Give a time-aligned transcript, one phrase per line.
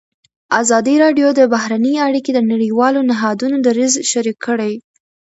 [0.61, 4.73] ازادي راډیو د بهرنۍ اړیکې د نړیوالو نهادونو دریځ شریک کړی.